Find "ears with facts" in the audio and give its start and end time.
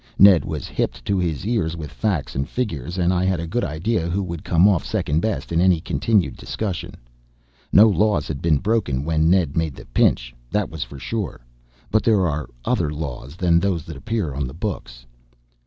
1.45-2.33